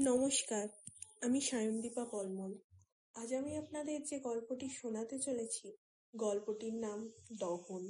নমস্কার, 0.00 0.66
আমি 1.20 1.40
সায়নদীপা 1.40 2.04
পলমল 2.04 2.52
আজ 3.14 3.34
আমি 3.34 3.52
আপনাদের 3.56 3.98
যে 4.02 4.16
গল্পটি 4.18 4.68
শোনাতে 4.68 5.18
চলেছি, 5.18 5.66
গল্পটির 6.14 6.74
নাম 6.74 7.00
দহন। 7.38 7.84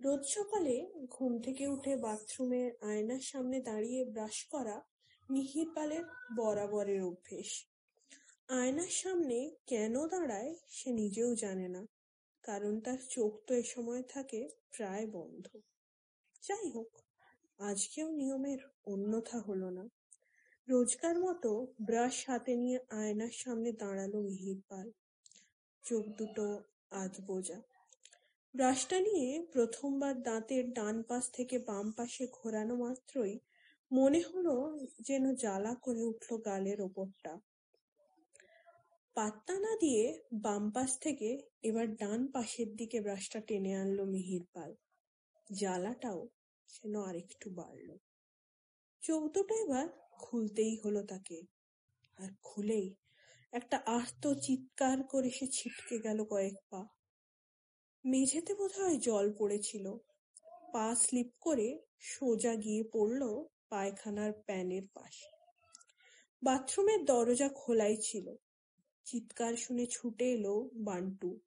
রোজ 0.00 0.22
সকালে 0.28 0.74
ঘুম 1.10 1.32
থেকে 1.40 1.68
উঠে 1.68 1.96
বাথরুমের 1.96 2.68
আয়নার 2.80 3.20
সামনে 3.20 3.60
দাঁড়িয়ে 3.60 4.04
ব্রাশ 4.04 4.36
করা 4.44 4.76
মিহির 5.30 5.68
পালের 5.74 6.04
বরাবরের 6.36 7.00
অভ্যেস। 7.02 7.50
আয়নার 8.48 8.92
সামনে 9.02 9.38
কেন 9.66 9.94
দাঁড়ায় 10.06 10.54
সে 10.68 10.88
নিজেও 10.92 11.34
জানে 11.34 11.68
না, 11.68 11.82
কারণ 12.44 12.80
তার 12.80 12.98
চোখ 13.10 13.32
তো 13.46 13.54
এ 13.54 13.62
সময় 13.62 14.02
থাকে 14.02 14.48
প্রায় 14.70 15.06
বন্ধ। 15.06 15.46
যাই 16.42 16.70
হোক, 16.70 16.90
আজকেও 17.58 18.08
নিয়মের 18.12 18.60
অন্যথা 18.84 19.38
হলো 19.38 19.70
না। 19.70 19.84
রোজকার 20.68 21.16
মতো 21.18 21.50
ব্রাশ 21.80 22.16
হাতে 22.26 22.52
নিয়ে 22.56 22.78
আয়নার 22.90 23.30
সামনে 23.30 23.72
দাঁড়াল 23.72 24.12
মিহির 24.20 24.60
পাল। 24.68 24.86
চোখ 25.84 26.04
দুটো 26.18 26.46
আধ 26.90 27.14
বোঝা 27.26 27.58
ব্রাশটা 28.54 29.00
নিয়ে 29.00 29.28
প্রথমবার 29.52 30.22
দাঁতের 30.22 30.64
ডান 30.72 31.02
পাশ 31.02 31.24
থেকে 31.32 31.58
বাম 31.58 31.86
পাশে 31.92 32.24
ঘোরানো 32.32 32.74
মাত্রই 32.76 33.38
মনে 33.90 34.20
হলো 34.20 34.54
যেন 35.00 35.24
জ্বালা 35.34 35.74
করে 35.74 36.02
উঠল 36.02 36.30
গালের 36.38 36.80
ওপরটা। 36.80 37.32
পাত্তা 39.16 39.54
না 39.58 39.76
দিয়ে 39.76 40.04
বাম 40.32 40.64
পাশ 40.70 40.90
থেকে 40.98 41.28
এবার 41.62 41.86
ডান 41.96 42.20
পাশের 42.26 42.76
দিকে 42.76 43.00
ব্রাশটা 43.00 43.40
টেনে 43.40 43.72
আনলো 43.74 44.04
মিহির 44.04 44.44
পাল। 44.52 44.70
জ্বালাটাও 45.50 46.20
যেন 46.70 46.94
আরেকটু 47.02 47.50
বাড়ল। 47.50 47.88
চোখ 49.02 49.22
দুটো 49.22 49.54
এবার 49.54 49.88
খুলতেই 50.12 50.76
হলো 50.84 51.02
তাকে। 51.02 51.46
আর 52.18 52.28
খুলেই 52.42 52.94
একটা 53.52 53.82
আর্ত 53.86 54.34
চিৎকার 54.34 55.02
করে 55.02 55.30
সে 55.30 55.46
ছিটকে 55.46 55.98
গেল 55.98 56.24
কয়েক 56.24 56.54
পা। 56.70 56.86
মেঝেতে 58.04 58.54
বোধহয় 58.54 58.96
জল 58.96 59.32
পড়েছিল। 59.38 59.96
পা 60.72 60.94
স্লিপ 60.94 61.30
করে 61.40 61.78
সোজা 62.00 62.54
গিয়ে 62.54 62.82
পড়ল 62.92 63.44
পায়খানার 63.68 64.32
প্যানের 64.32 64.82
পাশে। 64.94 65.30
বাথরুমের 66.42 67.04
দরজা 67.04 67.48
খোলাই 67.48 67.96
ছিল। 67.96 68.34
চিৎকার 69.04 69.56
শুনে 69.56 69.86
ছুটে 69.86 70.32
এলো 70.32 70.70
বান্টু। 70.74 71.40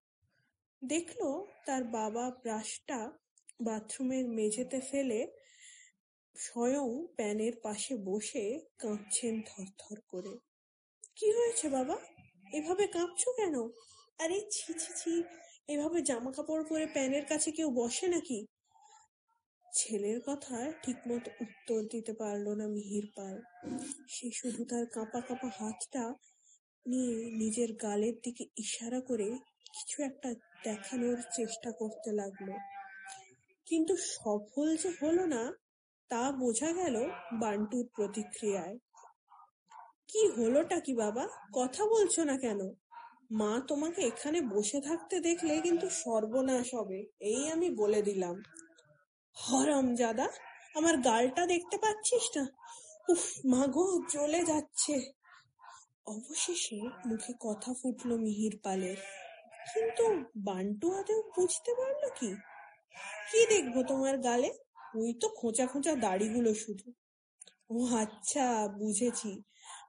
দেখল 0.84 1.46
তার 1.66 1.84
বাবা 1.84 2.30
ব্রাশটা 2.30 3.12
বাথরুমের 3.62 4.30
মেঝেতে 4.30 4.82
ফেলে 4.82 5.45
স্বয়ং 6.38 7.08
প্যানের 7.16 7.54
পাশে 7.64 7.98
বসে 7.98 8.60
কাঁপছেন 8.78 9.42
থরথর 9.42 10.02
করে। 10.08 10.38
কি 11.16 11.32
হয়েছে 11.32 11.70
বাবা? 11.70 11.98
এভাবে 12.54 12.88
কাঁপছো 12.88 13.32
কেন? 13.32 13.70
আরে 14.20 14.42
ছি 14.52 14.74
ছি 14.74 14.94
ছি, 14.96 15.24
এভাবে 15.68 16.02
জামা 16.02 16.32
কাপড় 16.32 16.64
পরে 16.70 16.88
প্যানের 16.88 17.26
কাছে 17.26 17.52
কেউ 17.52 17.70
বসে 17.70 18.08
নাকি? 18.08 18.46
ছেলের 19.74 20.22
কথা 20.26 20.72
ঠিকমতো 20.84 21.32
উত্তর 21.42 21.82
দিতে 21.92 22.14
পারল 22.14 22.50
না 22.50 22.68
মিহির 22.68 23.12
পাল। 23.16 23.42
সে 24.08 24.32
শুধু 24.32 24.66
তার 24.66 24.86
কাঁপা 24.86 25.22
কাঁপা 25.22 25.48
হাতটা 25.48 26.14
নিয়ে 26.88 27.32
নিজের 27.32 27.74
গালের 27.74 28.14
দিকে 28.24 28.46
ইশারা 28.58 29.02
করে 29.02 29.32
কিছু 29.74 30.04
একটা 30.04 30.34
দেখানোর 30.64 31.18
চেষ্টা 31.36 31.72
করতে 31.72 32.12
লাগল। 32.12 32.52
কিন্তু 33.66 33.96
সফল 33.98 34.78
যে 34.78 34.92
হলো 35.02 35.26
না 35.26 35.65
তা 36.12 36.32
বোঝা 36.32 36.72
গেল 36.72 36.96
বান্টুর 37.34 37.86
প্রতিক্রিয়ায়। 37.96 38.78
কি 40.08 40.28
হলোটা 40.28 40.80
কি 40.80 40.94
বাবা? 40.94 41.28
কথা 41.54 41.86
বলছো 41.86 42.24
না 42.24 42.38
কেন? 42.38 42.62
মা 43.32 43.62
তোমাকে 43.68 44.02
এখানে 44.02 44.42
বসে 44.42 44.82
থাকতে 44.82 45.20
দেখলে 45.20 45.62
কিন্তু 45.62 45.90
সর্বনাশ 45.90 46.74
হবে, 46.74 47.06
এই 47.20 47.50
আমি 47.50 47.70
বলে 47.70 48.02
দিলাম। 48.02 48.44
হরম 49.38 49.96
জাদা, 49.96 50.28
আমার 50.76 50.98
গালটা 50.98 51.46
দেখতে 51.46 51.78
পাচ্ছিস 51.78 52.38
না? 52.38 52.44
উফ 53.10 53.24
মাগো 53.46 54.02
চলে 54.10 54.42
যাচ্ছে। 54.46 54.96
অবশেষে 56.08 56.80
মুখে 57.06 57.34
কথা 57.40 57.74
ফুটল 57.74 58.18
মিহির 58.18 58.60
পালের। 58.64 58.98
কিন্তু 59.74 60.04
বান্টু 60.36 60.88
আদেও 60.92 61.22
বুঝতে 61.36 61.72
পারল 61.74 62.10
কি? 62.20 62.36
কি 63.32 63.46
দেখব 63.50 63.84
তোমার 63.88 64.18
গালে? 64.18 64.50
ওই 64.96 65.14
তো 65.14 65.30
খোঁচা 65.30 65.68
খোঁচা 65.68 65.96
দাড়িগুলো 65.96 66.54
শুধু। 66.54 66.94
ও 67.70 67.86
আচ্ছা 67.86 68.68
বুঝেছি। 68.68 69.44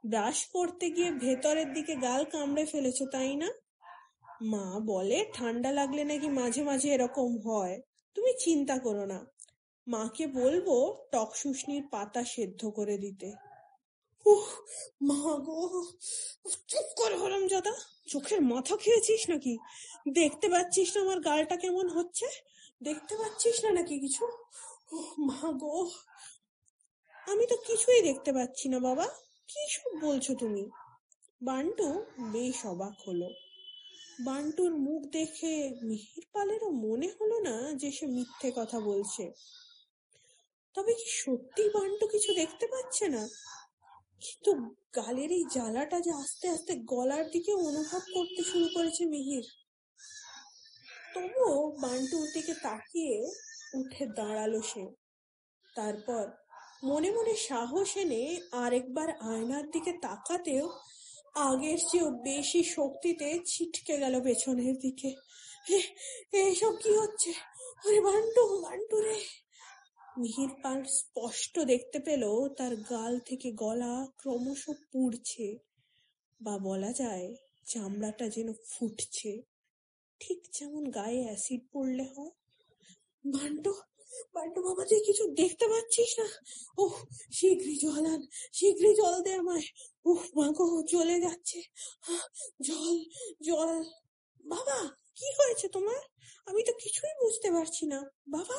ব্রাশ 0.06 0.46
করতে 0.46 0.90
গিয়ে 0.90 1.10
ভেতরের 1.10 1.72
দিকে 1.72 1.96
গাল 1.96 2.24
কামড়ে 2.24 2.64
ফেলেছো, 2.64 3.06
তাই 3.06 3.36
না? 3.36 3.48
মা 4.42 4.80
বলে, 4.80 5.26
ঠান্ডা 5.34 5.70
লাগলে 5.70 6.04
নাকি 6.04 6.28
মাঝে 6.28 6.62
মাঝে 6.62 6.92
এরকম 6.92 7.38
হয়। 7.38 7.80
তুমি 8.14 8.32
চিন্তা 8.38 8.78
করো 8.78 9.06
না। 9.06 9.26
মাকে 9.88 10.26
বলব, 10.26 10.96
টক 11.12 11.32
শুশনির 11.34 11.88
পাতা 11.90 12.24
সেদ্ধ 12.24 12.66
করে 12.66 12.98
দিতে। 12.98 13.32
উহ, 14.26 14.46
মা 15.02 15.38
গো, 15.38 15.84
চুপ 16.68 16.84
করে 16.96 17.16
হলাম 17.16 17.46
জাদা 17.46 17.72
চোখের 18.06 18.42
মাথা 18.42 18.76
খেয়েছিস 18.76 19.30
নাকি? 19.30 19.58
দেখতে 20.08 20.48
পাচ্ছিস 20.48 20.96
না 20.96 21.02
আমার 21.02 21.20
গালটা 21.20 21.56
কেমন 21.56 21.88
হচ্ছে? 21.88 22.26
দেখতে 22.82 23.16
পাচ্ছিস 23.16 23.64
না 23.64 23.70
নাকি 23.70 24.00
কিছু? 24.00 24.26
মা 25.18 25.52
গো। 25.52 25.90
আমি 27.26 27.46
তো 27.46 27.56
কিছুই 27.56 28.02
দেখতে 28.02 28.32
পাচ্ছি 28.32 28.68
না 28.68 28.78
বাবা। 28.78 29.06
কি 29.48 29.68
সব 29.68 30.00
বলছো 30.00 30.34
তুমি? 30.34 30.70
বান্টু 31.42 32.04
বেশ 32.32 32.66
অবাক 32.66 33.08
হলো। 33.08 33.30
বান্টুর 34.20 34.74
মুখ 34.74 35.02
দেখে 35.02 35.74
মিহির 35.82 36.26
পালেরও 36.32 36.70
মনে 36.70 37.08
হলো 37.20 37.40
না 37.40 37.72
যে 37.72 37.92
সে 37.92 38.06
মিথ্যে 38.06 38.52
কথা 38.56 38.80
বলছে। 38.80 39.32
তবে 40.74 40.94
কি 40.94 41.04
সত্যি 41.06 41.68
বান্টু 41.68 42.06
কিছু 42.06 42.34
দেখতে 42.34 42.66
পাচ্ছে 42.66 43.08
না? 43.08 43.28
কিন্তু 44.20 44.54
গালের 44.96 45.32
এই 45.32 45.44
জ্বালাটা 45.44 46.00
যে 46.00 46.12
আস্তে 46.12 46.48
আস্তে 46.48 46.76
গলার 46.76 47.30
দিকে 47.30 47.54
অনুভব 47.54 48.00
করতে 48.14 48.44
শুরু 48.44 48.68
করেছে 48.74 49.04
মিহির। 49.04 49.44
তবুও 51.14 51.70
বান্টুর 51.70 52.28
দিকে 52.34 52.54
তাকিয়ে 52.54 53.30
উঠে 53.76 54.04
দাঁড়াল 54.16 54.54
সে। 54.62 54.84
তারপর 55.76 56.24
মনে 56.82 57.10
মনে 57.10 57.34
সাহস 57.48 57.90
এনে 57.96 58.22
আরেকবার 58.52 59.08
আয়নার 59.24 59.70
দিকে 59.70 59.92
তাকাতেও 60.02 60.66
আগের 61.40 61.78
চেয়েও 61.90 62.08
বেশি 62.24 62.60
শক্তিতে 62.76 63.28
ছিটকে 63.46 63.94
গেল 63.98 64.14
পেছনের 64.20 64.74
দিকে। 64.78 65.10
এইসব 66.32 66.72
কি 66.82 66.92
হচ্ছে? 66.96 67.30
ওরে 67.84 68.00
বান্টু 68.00 68.42
বান্টু 68.62 68.96
রে! 69.00 69.16
মিহির 70.18 70.52
পাল 70.62 70.80
স্পষ্ট 70.98 71.54
দেখতে 71.58 71.98
পেল 71.98 72.22
তার 72.58 72.72
গাল 72.90 73.12
থেকে 73.18 73.48
গলা 73.52 73.94
ক্রমশ 74.16 74.62
পুড়ছে 74.92 75.46
বা 76.40 76.54
বলা 76.58 76.90
যায় 76.92 77.26
চামড়াটা 77.66 78.26
যেন 78.28 78.48
ফুটছে। 78.70 79.32
ঠিক 80.20 80.38
যেমন 80.52 80.82
গায়ে 80.90 81.20
অ্যাসিড 81.24 81.62
পড়লে 81.72 82.04
হয় 82.14 82.32
বান্টু 83.26 83.72
বান্টু 84.34 84.62
বাবা, 84.62 84.84
তুই 84.84 85.00
কিছু 85.00 85.34
দেখতে 85.34 85.68
পাচ্ছিস 85.68 86.18
না? 86.18 86.28
ওহ 86.78 86.94
শীঘ্রই 87.32 87.76
জল 87.76 88.06
আন, 88.06 88.26
শীঘ্রই 88.52 88.94
জল 88.94 89.22
দে 89.22 89.34
আমায়। 89.34 89.66
উহ 90.04 90.22
মাগো 90.36 90.82
চলে 90.82 91.20
যাচ্ছে। 91.20 91.62
জল 92.62 92.96
জল। 93.42 93.84
বাবা, 94.44 94.96
কি 95.14 95.24
হয়েছে 95.24 95.68
তোমার? 95.68 96.02
আমি 96.46 96.62
তো 96.62 96.72
কিছুই 96.72 97.14
বুঝতে 97.24 97.50
পারছি 97.50 97.86
না। 97.86 98.10
বাবা 98.28 98.58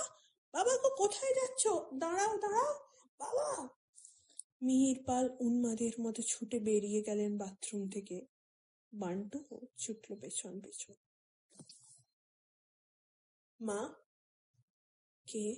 বাবা 0.54 0.78
গো, 0.78 0.96
কোথায় 0.96 1.34
যাচ্ছ? 1.34 1.68
দাঁড়াও 1.94 2.38
দাঁড়াও। 2.38 2.74
বাবা। 3.20 3.70
মিহির 4.62 5.04
পাল 5.06 5.30
উন্মাদের 5.40 5.92
মতো 6.02 6.22
ছুটে 6.22 6.60
বেরিয়ে 6.60 7.02
গেলেন 7.02 7.38
বাথরুম 7.38 7.90
থেকে। 7.90 8.26
বান্টু 8.94 9.40
ছুটল 9.78 10.16
পেছন 10.16 10.62
পেছন। 10.62 10.94
মা 13.62 14.07
কে? 15.28 15.56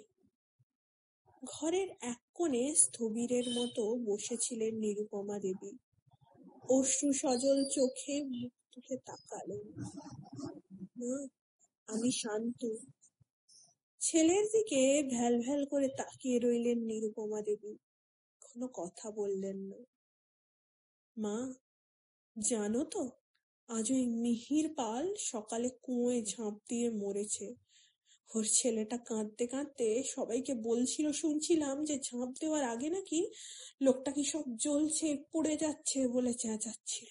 ঘরের 1.43 1.89
এক 2.01 2.19
কোণে 2.33 2.75
স্থবিরের 2.75 3.47
মতো 3.49 3.83
বসেছিলেন 4.05 4.73
নিরুপমা 4.75 5.39
দেবী। 5.39 5.71
অশ্রু 6.69 7.13
সজল 7.13 7.65
চোখে 7.69 8.23
মুখ 8.23 8.53
তুলে 8.71 8.97
তাকালেন 8.97 9.63
মা, 10.99 11.27
আমি 11.87 12.11
শান্ত। 12.11 12.61
ছেলের 14.01 14.45
দিকে 14.45 15.03
ভ্যাল 15.09 15.41
ভ্যাল 15.41 15.65
করে 15.65 15.87
তাকিয়ে 15.87 16.39
রইলেন 16.39 16.79
নিরুপমা 16.79 17.41
দেবী। 17.41 17.73
কোনো 18.41 18.67
কথা 18.73 19.11
বললেন 19.11 19.57
না। 19.57 19.79
মা, 21.17 21.53
জানো 22.35 22.83
তো 22.83 23.03
আজ 23.69 23.91
ওই 23.91 24.05
মিহির 24.07 24.73
পাল 24.73 25.15
সকালে 25.17 25.69
কুঁয়োয় 25.69 26.21
ঝাঁপ 26.25 26.55
দিয়ে 26.69 26.89
মরেছে। 26.89 27.55
ওর 28.35 28.45
ছেলেটা 28.53 28.97
কাঁদতে 28.97 29.47
কাঁদতে 29.47 30.03
সবাইকে 30.03 30.53
বলছিল, 30.53 31.11
শুনছিলাম 31.11 31.83
যে 31.83 31.99
ঝাঁপ 31.99 32.29
দেওয়ার 32.41 32.63
আগে 32.63 32.89
নাকি 32.89 33.19
লোকটা 33.81 34.11
কি 34.11 34.23
সব 34.23 34.45
জ্বলছে, 34.57 35.17
পড়ে 35.31 35.57
যাচ্ছে 35.57 36.07
বলে 36.07 36.33
চেঁচাচ্ছিল। 36.33 37.09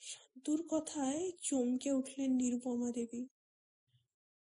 শান্তুর 0.00 0.60
কথায় 0.68 1.30
চমকে 1.42 1.92
উঠলেন 1.92 2.30
নিরুপমা 2.30 2.90
দেবী। 2.92 3.26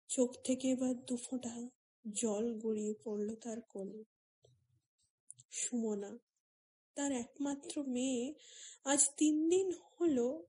চোখ 0.09 0.31
থেকে 0.45 0.71
এবার 0.71 0.95
দুফোঁটা 1.07 1.69
জল 2.13 2.59
গড়িয়ে 2.59 2.95
পড়ল 3.05 3.35
তার 3.35 3.61
কোলে। 3.61 4.05
সুমনা, 5.51 6.19
তার 6.97 7.13
একমাত্র 7.13 7.85
মেয়ে, 7.87 8.35
আজ 8.85 9.11
তিন 9.17 9.49
দিন 9.49 9.73
হলো 9.73 10.47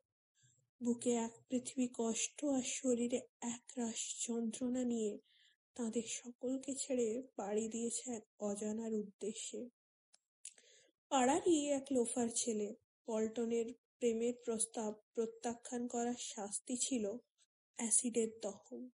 বুকে 0.82 1.12
এক 1.16 1.32
পৃথিবী 1.50 1.88
কষ্ট 1.94 2.46
আর 2.46 2.64
শরীরে 2.64 3.18
এক 3.18 3.68
একরাশ 3.78 4.28
যন্ত্রণা 4.28 4.84
নিয়ে 4.84 5.18
তাদের 5.76 6.04
সকলকে 6.04 6.76
ছেড়ে 6.76 7.24
পাড়ি 7.36 7.68
দিয়েছে 7.68 8.12
এক 8.12 8.24
অজানার 8.40 8.94
উদ্দেশ্যে। 8.94 9.70
পাড়ারই 11.10 11.66
এক 11.68 11.86
লোফার 11.92 12.28
ছেলে। 12.36 12.76
পল্টনের 13.06 13.74
প্রেমের 14.00 14.34
প্রস্তাব 14.46 14.94
প্রত্যাখ্যান 15.14 15.88
করার 15.88 16.16
শাস্তি 16.16 16.78
ছিল 16.78 17.06
অ্যাসিডের 17.78 18.30
দহন। 18.42 18.90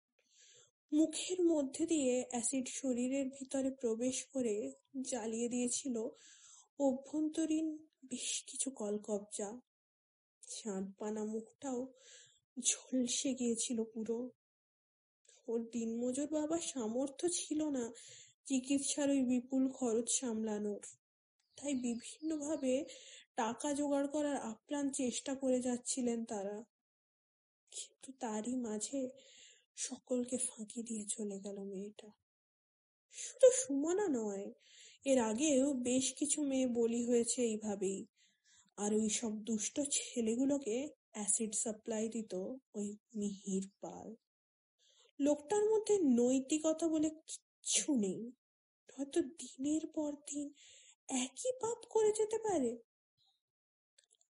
মুখের 0.92 1.44
মধ্যে 1.44 1.86
দিয়ে 1.86 2.26
অ্যাসিড 2.30 2.68
শরীরের 2.68 3.30
ভিতরে 3.30 3.72
প্রবেশ 3.72 4.26
করে 4.26 4.72
জ্বালিয়ে 5.02 5.50
দিয়েছিল 5.50 5.96
অভ্যন্তরীণ 6.80 7.78
বেশ 8.06 8.44
কিছু 8.48 8.72
কলকবজা। 8.72 9.73
চাঁদপানা 10.56 11.24
মুখটাও 11.24 11.80
ঝলসে 12.60 13.30
গিয়েছিল 13.34 13.78
পুরো। 13.94 14.20
ওর 15.48 15.60
দিনমজুর 15.72 16.28
বাবার 16.28 16.64
সামর্থ্য 16.72 17.26
ছিল 17.32 17.60
না 17.70 17.86
চিকিৎসার 18.46 19.08
ওই 19.10 19.22
বিপুল 19.22 19.64
খরচ 19.70 20.08
সামলানোর। 20.20 20.84
তাই 21.58 21.74
বিভিন্নভাবে 21.76 22.74
টাকা 23.36 23.70
জোগাড় 23.74 24.08
করার 24.08 24.38
আপ্রাণ 24.44 24.86
চেষ্টা 24.92 25.32
করে 25.36 25.58
যাচ্ছিলেন 25.62 26.20
তারা। 26.26 26.58
কিন্তু 27.72 28.10
তারই 28.20 28.56
মাঝে 28.56 29.00
সকলকে 29.78 30.38
ফাঁকি 30.38 30.82
দিয়ে 30.84 31.06
চলে 31.10 31.38
গেল 31.40 31.58
মেয়েটা। 31.64 32.10
শুধু 33.16 33.48
সুমনা 33.52 34.08
নয়, 34.12 34.46
এর 35.06 35.20
আগেও 35.22 35.68
বেশ 35.88 36.06
কিছু 36.14 36.40
মেয়ে 36.44 36.68
বলি 36.68 37.02
হয়েছে 37.06 37.40
এইভাবেই। 37.42 38.00
আর 38.78 38.94
ওই 38.94 39.10
সব 39.10 39.34
দুষ্ট 39.44 39.80
ছেলেগুলোকে 39.92 40.90
অ্যাসিড 41.12 41.56
সাপ্লাই 41.56 42.10
দিত 42.10 42.34
ওই 42.74 42.98
মিহির 43.16 43.70
পাল। 43.82 44.16
লোকটার 45.20 45.64
মধ্যে 45.70 46.00
নৈতিকতা 46.00 46.88
বলে 46.88 47.10
কিচ্ছু 47.10 47.96
নেই। 47.96 48.32
হয়তো 48.90 49.22
দিনের 49.22 49.88
পর 49.88 50.12
দিন 50.32 50.54
একই 51.10 51.52
পাপ 51.62 51.80
করে 51.90 52.12
যেতে 52.12 52.38
পারে। 52.38 52.78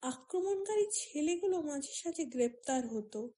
আক্রমণকারী 0.03 0.87
ছেলেগুলো 0.93 1.63
মাঝে 1.63 1.93
সাঝে 1.95 2.25
গ্রেপ্তার 2.25 2.87
হতো। 2.87 3.33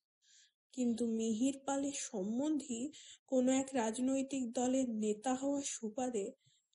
কিন্তু 0.73 1.07
মিহির 1.07 1.59
পালের 1.67 1.93
সম্বন্ধী 1.93 2.93
কোনো 3.27 3.53
এক 3.53 3.69
রাজনৈতিক 3.73 4.53
দলের 4.53 4.91
নেতা 4.91 5.35
হওয়ার 5.35 5.63
সুবাদে 5.63 6.33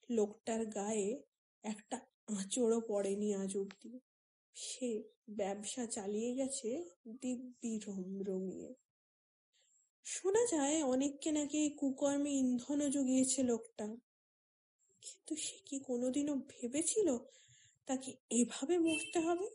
লোকটার 0.09 0.65
গায়ে 0.65 1.23
একটা 1.63 1.97
আঁচড়ও 2.27 2.81
পড়েনি 2.87 3.33
আজ 3.33 3.57
অব্দি 3.57 3.99
সে 4.59 4.89
ব্যবসা 5.29 5.85
চালিয়ে 5.85 6.31
গেছে 6.35 6.69
দিব্যি 7.21 7.79
রমিয়ে 8.27 8.69
শোনা 10.05 10.43
যায় 10.45 10.83
অনেককে 10.83 11.31
নাকি 11.31 11.57
এই 11.57 11.69
কুকর্মে 11.69 12.31
ইন্ধনও 12.31 12.89
জুগিয়েছে 12.89 13.43
লোকটা। 13.43 13.87
কিন্তু 15.01 15.35
সে 15.35 15.57
কি 15.65 15.79
কোনোদিনও 15.79 16.35
ভেবেছিল 16.35 17.07
তাকে 17.85 18.09
এভাবে 18.29 18.75
মরতে 18.79 19.19
হবে? 19.19 19.47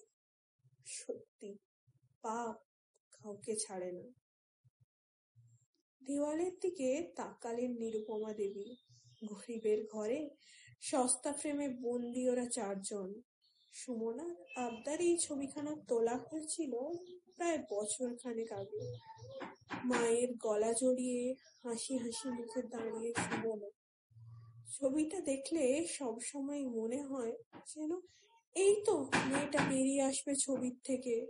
সত্যি, 0.87 1.50
পাপ 2.22 2.56
কাউকে 3.12 3.56
ছাড়ে 3.56 3.93
না। 3.93 4.06
দেওয়ালের 6.02 6.54
দিকে 6.60 7.12
তাকালেন 7.16 7.70
নিরুপমা 7.70 8.32
দেবী। 8.32 8.76
গরিবের 9.25 9.81
ঘরে 9.93 10.31
সস্তা 10.81 11.32
ফ্রেমে 11.32 11.69
বন্দি 11.69 12.28
ওরা 12.28 12.46
চারজন। 12.46 13.08
সুমনার 13.72 14.34
আবদার 14.56 15.00
এই 15.00 15.19
ছবিখানা 15.19 15.76
তোলা 15.88 16.16
হয়েছিল 16.16 16.72
প্রায় 17.36 17.58
বছর 17.70 18.16
খানেক 18.16 18.52
আগে। 18.52 18.80
মায়ের 19.84 20.30
গলা 20.36 20.72
জড়িয়ে 20.72 21.34
হাসি 21.62 21.96
হাসি 21.96 22.28
মুখে 22.28 22.62
দাঁড়িয়ে 22.62 23.12
সুমনা। 23.14 23.69
ছবিটা 24.72 25.20
দেখলে 25.20 25.86
সব 25.86 26.20
সময় 26.20 26.64
মনে 26.64 27.02
হয় 27.02 27.32
যেন 27.66 28.00
এই 28.56 28.74
তো 28.86 29.10
মেয়েটা 29.28 29.60
বেরিয়ে 29.69 30.02
আসবে 30.02 30.34
ছবির 30.34 30.76
থেকে, 30.84 31.26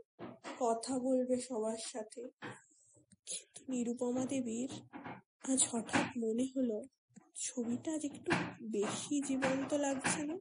কথা 0.58 0.98
বলবে 0.98 1.40
সবার 1.40 1.78
সাথে। 1.78 2.22
কিন্তু 3.26 3.60
নিরুপমা 3.68 4.26
দেবীর 4.26 4.70
আজ 5.42 5.60
হঠাৎ 5.70 6.06
মনে 6.16 6.46
হলো, 6.56 6.82
ছবিটা 7.36 7.92
আজ 7.92 8.04
একটু 8.04 8.32
বেশি 8.62 9.20
জীবন্ত 9.20 9.74
লাগছে 9.74 10.22
না? 10.24 10.36